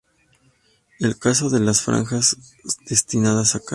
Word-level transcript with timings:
El 0.97 1.19
caso 1.19 1.51
de 1.51 1.59
las 1.59 1.83
franjas 1.83 2.35
destinadas 2.87 3.53
a 3.53 3.59
calles". 3.59 3.69